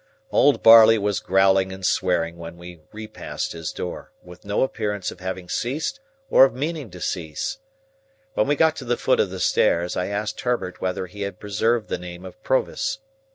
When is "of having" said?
5.11-5.47